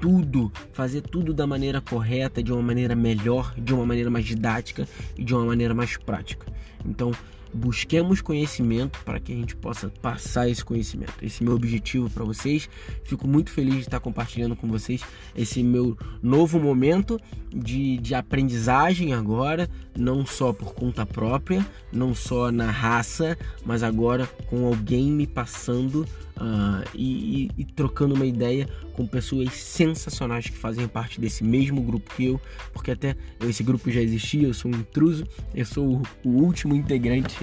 tudo, 0.00 0.50
fazer 0.72 1.02
tudo 1.02 1.34
da 1.34 1.46
maneira 1.46 1.82
correta, 1.82 2.42
de 2.42 2.54
uma 2.54 2.62
maneira 2.62 2.96
melhor, 2.96 3.52
de 3.58 3.74
uma 3.74 3.84
maneira 3.84 4.08
mais 4.08 4.24
didática 4.24 4.88
e 5.14 5.22
de 5.22 5.34
uma 5.34 5.44
maneira 5.44 5.74
mais 5.74 5.98
prática. 5.98 6.46
Então, 6.86 7.12
busquemos 7.56 8.20
conhecimento 8.20 9.00
para 9.04 9.18
que 9.18 9.32
a 9.32 9.34
gente 9.34 9.56
possa 9.56 9.88
passar 10.00 10.48
esse 10.48 10.64
conhecimento. 10.64 11.14
Esse 11.22 11.42
é 11.42 11.46
meu 11.46 11.54
objetivo 11.54 12.08
para 12.10 12.24
vocês. 12.24 12.68
Fico 13.04 13.26
muito 13.26 13.50
feliz 13.50 13.74
de 13.74 13.80
estar 13.80 14.00
compartilhando 14.00 14.54
com 14.54 14.68
vocês 14.68 15.02
esse 15.34 15.62
meu 15.62 15.96
novo 16.22 16.60
momento 16.60 17.18
de, 17.54 17.96
de 17.98 18.14
aprendizagem 18.14 19.14
agora, 19.14 19.68
não 19.96 20.26
só 20.26 20.52
por 20.52 20.74
conta 20.74 21.06
própria, 21.06 21.66
não 21.92 22.14
só 22.14 22.52
na 22.52 22.70
raça, 22.70 23.36
mas 23.64 23.82
agora 23.82 24.26
com 24.48 24.66
alguém 24.66 25.10
me 25.10 25.26
passando 25.26 26.06
uh, 26.36 26.88
e, 26.94 27.46
e, 27.46 27.50
e, 27.58 27.64
trocando 27.64 28.14
uma 28.14 28.26
ideia 28.26 28.68
com 28.92 29.06
pessoas 29.06 29.52
sensacionais 29.52 30.48
que 30.48 30.56
fazem 30.56 30.86
parte 30.86 31.20
desse 31.20 31.44
mesmo 31.44 31.82
grupo 31.82 32.14
que 32.14 32.26
eu, 32.26 32.40
porque 32.72 32.90
até 32.90 33.16
esse 33.40 33.62
grupo 33.62 33.90
já 33.90 34.00
existia, 34.00 34.46
eu 34.46 34.54
sou 34.54 34.70
um 34.70 34.74
intruso, 34.74 35.26
eu 35.54 35.64
sou 35.64 36.02
o, 36.24 36.28
o 36.28 36.42
último 36.42 36.74
integrante, 36.74 37.36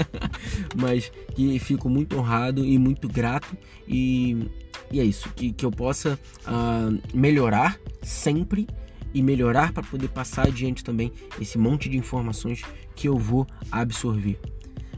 mas 0.76 1.10
que 1.34 1.58
fico 1.58 1.88
muito 1.88 2.16
honrado 2.18 2.64
e 2.64 2.78
muito 2.78 3.08
grato 3.08 3.56
e, 3.86 4.48
e 4.90 5.00
é 5.00 5.04
isso, 5.04 5.28
que, 5.34 5.52
que 5.52 5.64
eu 5.64 5.70
possa 5.70 6.18
uh, 6.46 7.16
melhorar 7.16 7.78
sempre 8.02 8.66
e 9.12 9.22
melhorar 9.22 9.72
para 9.72 9.82
poder 9.82 10.08
passar 10.08 10.46
adiante 10.46 10.84
também 10.84 11.12
esse 11.40 11.58
monte 11.58 11.88
de 11.88 11.96
informações 11.96 12.62
que 12.94 13.08
eu 13.08 13.16
vou 13.16 13.46
absorver. 13.70 14.38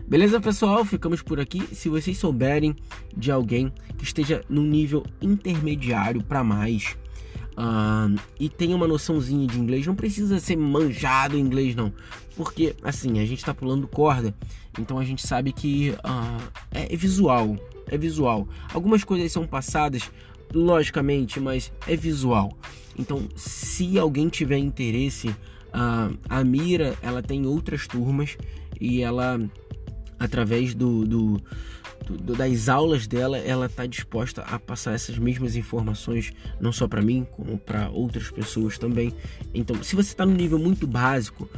Beleza, 0.07 0.41
pessoal? 0.41 0.85
Ficamos 0.85 1.23
por 1.23 1.39
aqui. 1.39 1.63
Se 1.73 1.89
vocês 1.89 2.19
souberem 2.19 2.75
de 3.17 3.31
alguém 3.31 3.73
que 3.97 4.03
esteja 4.03 4.43
num 4.49 4.65
nível 4.65 5.05
intermediário 5.23 6.21
para 6.21 6.43
mais 6.43 6.97
e 8.39 8.49
tenha 8.49 8.75
uma 8.75 8.89
noçãozinha 8.89 9.47
de 9.47 9.59
inglês, 9.59 9.87
não 9.87 9.95
precisa 9.95 10.39
ser 10.41 10.57
manjado 10.57 11.37
em 11.37 11.41
inglês, 11.41 11.75
não. 11.75 11.93
Porque, 12.37 12.75
assim, 12.83 13.19
a 13.19 13.27
gente 13.27 13.39
está 13.39 13.53
pulando 13.53 13.87
corda, 13.87 14.35
então 14.79 14.99
a 14.99 15.05
gente 15.05 15.27
sabe 15.27 15.53
que 15.53 15.91
uh, 15.91 16.51
é 16.71 16.97
visual. 16.97 17.57
É 17.87 17.99
visual. 17.99 18.49
Algumas 18.73 19.03
coisas 19.03 19.33
são 19.33 19.47
passadas, 19.47 20.11
logicamente, 20.55 21.41
mas 21.41 21.73
é 21.87 21.97
visual. 21.97 22.57
Então, 22.99 23.29
se 23.35 23.99
alguém 23.99 24.29
tiver 24.29 24.59
interesse 24.59 25.35
Uh, 25.71 26.19
a 26.29 26.43
Mira, 26.43 26.97
ela 27.01 27.23
tem 27.23 27.47
outras 27.47 27.87
turmas 27.87 28.37
e 28.81 29.03
ela, 29.03 29.41
através 30.19 30.75
do, 30.75 31.05
do, 32.17 32.35
das 32.35 32.69
aulas 32.69 33.07
dela, 33.07 33.39
ela 33.39 33.67
está 33.67 33.87
disposta 33.87 34.43
a 34.43 34.59
passar 34.59 34.93
essas 34.95 35.19
mesmas 35.19 35.57
informações, 35.57 36.33
não 36.61 36.73
só 36.73 36.87
para 36.89 37.03
mim, 37.03 37.27
como 37.33 37.59
para 37.59 37.89
outras 37.91 38.31
pessoas 38.31 38.79
também. 38.79 39.15
Então, 39.55 39.83
se 39.83 39.95
você 39.95 40.11
está 40.11 40.27
no 40.27 40.35
nível 40.35 40.59
muito 40.59 40.87
básico, 40.87 41.49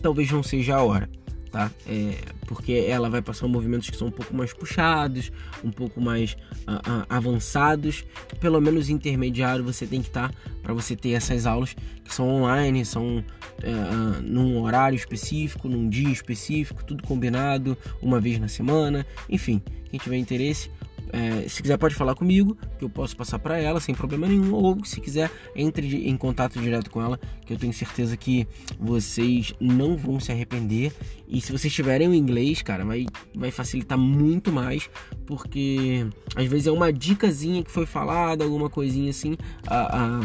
talvez 0.00 0.30
não 0.30 0.42
seja 0.42 0.76
a 0.76 0.82
hora 0.82 1.08
tá? 1.52 1.70
É, 1.86 2.16
porque 2.46 2.72
ela 2.72 3.10
vai 3.10 3.20
passar 3.20 3.46
movimentos 3.46 3.88
que 3.90 3.96
são 3.96 4.08
um 4.08 4.10
pouco 4.10 4.34
mais 4.34 4.52
puxados, 4.54 5.30
um 5.62 5.70
pouco 5.70 6.00
mais 6.00 6.32
uh, 6.66 6.72
uh, 6.72 7.06
avançados, 7.08 8.04
pelo 8.40 8.60
menos 8.60 8.88
intermediário 8.88 9.62
você 9.62 9.86
tem 9.86 10.00
que 10.00 10.08
estar 10.08 10.30
tá, 10.30 10.34
para 10.62 10.72
você 10.72 10.96
ter 10.96 11.10
essas 11.10 11.46
aulas 11.46 11.76
que 12.02 12.12
são 12.12 12.26
online, 12.28 12.84
são 12.84 13.18
uh, 13.18 14.22
num 14.22 14.60
horário 14.62 14.96
específico, 14.96 15.68
num 15.68 15.88
dia 15.88 16.10
específico, 16.10 16.82
tudo 16.84 17.02
combinado, 17.02 17.76
uma 18.00 18.18
vez 18.18 18.38
na 18.40 18.48
semana, 18.48 19.06
enfim, 19.28 19.62
quem 19.90 20.00
tiver 20.00 20.16
interesse 20.16 20.70
é, 21.12 21.48
se 21.48 21.62
quiser 21.62 21.76
pode 21.76 21.94
falar 21.94 22.14
comigo, 22.14 22.56
que 22.78 22.84
eu 22.84 22.90
posso 22.90 23.16
passar 23.16 23.38
para 23.38 23.58
ela 23.58 23.80
sem 23.80 23.94
problema 23.94 24.26
nenhum, 24.26 24.52
ou 24.52 24.84
se 24.84 25.00
quiser 25.00 25.30
entre 25.54 26.08
em 26.08 26.16
contato 26.16 26.58
direto 26.60 26.90
com 26.90 27.02
ela, 27.02 27.18
que 27.44 27.52
eu 27.52 27.58
tenho 27.58 27.72
certeza 27.72 28.16
que 28.16 28.46
vocês 28.78 29.54
não 29.60 29.96
vão 29.96 30.20
se 30.20 30.32
arrepender. 30.32 30.92
E 31.28 31.40
se 31.40 31.50
vocês 31.50 31.72
tiverem 31.72 32.08
o 32.08 32.14
inglês, 32.14 32.60
cara, 32.60 32.84
vai, 32.84 33.06
vai 33.34 33.50
facilitar 33.50 33.96
muito 33.96 34.52
mais, 34.52 34.90
porque 35.26 36.06
às 36.36 36.46
vezes 36.46 36.66
é 36.66 36.72
uma 36.72 36.92
dicasinha 36.92 37.62
que 37.62 37.70
foi 37.70 37.86
falada, 37.86 38.44
alguma 38.44 38.68
coisinha 38.68 39.10
assim. 39.10 39.36
A, 39.66 40.20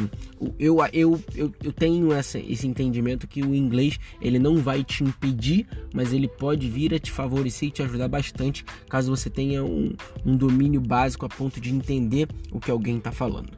eu, 0.60 0.78
eu, 0.94 1.22
eu, 1.34 1.54
eu 1.64 1.72
tenho 1.72 2.12
essa, 2.12 2.38
esse 2.40 2.68
entendimento 2.68 3.28
que 3.28 3.42
o 3.42 3.56
inglês 3.56 3.98
ele 4.22 4.38
não 4.38 4.58
vai 4.58 4.84
te 4.84 5.04
impedir, 5.04 5.66
mas 5.94 6.12
ele 6.12 6.28
pode 6.28 6.70
vir 6.70 6.94
a 6.94 7.00
te 7.00 7.12
favorecer 7.12 7.70
e 7.70 7.72
te 7.72 7.82
ajudar 7.82 8.08
bastante 8.08 8.66
caso 8.90 9.16
você 9.16 9.30
tenha 9.30 9.64
um, 9.64 9.94
um 10.26 10.36
domínio 10.36 10.67
domínio 10.68 10.82
básico 10.82 11.26
a 11.26 11.30
ponto 11.30 11.60
de 11.62 11.74
entender 11.74 12.28
o 12.52 12.60
que 12.60 12.70
alguém 12.70 12.98
está 12.98 13.12
falando. 13.12 13.52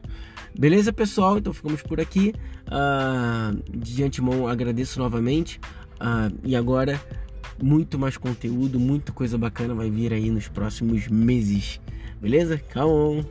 Beleza, 0.56 0.92
pessoal? 0.92 1.38
Então 1.38 1.52
ficamos 1.52 1.82
por 1.82 2.00
aqui. 2.00 2.32
Uh, 2.66 3.78
de 3.78 4.02
antemão 4.02 4.46
agradeço 4.46 4.98
novamente. 4.98 5.60
Uh, 5.96 6.34
e 6.44 6.56
agora, 6.56 7.00
muito 7.62 7.98
mais 7.98 8.16
conteúdo, 8.16 8.78
muita 8.78 9.12
coisa 9.12 9.36
bacana 9.36 9.74
vai 9.74 9.90
vir 9.90 10.12
aí 10.12 10.30
nos 10.30 10.48
próximos 10.48 11.08
meses. 11.08 11.80
Beleza? 12.20 12.58
Calma! 12.58 13.24